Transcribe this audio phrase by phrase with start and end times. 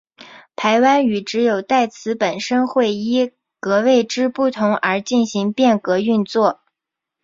[0.55, 6.59] 排湾语只有代词本身会依格位之不同而进行变格运作。